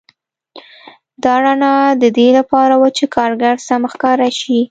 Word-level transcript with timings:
دا 1.23 1.33
رڼا 1.43 1.73
د 2.01 2.03
دې 2.17 2.27
لپاره 2.37 2.73
وه 2.81 2.89
چې 2.97 3.05
کارګر 3.15 3.55
سم 3.67 3.81
ښکاره 3.91 4.29
شي 4.39 4.59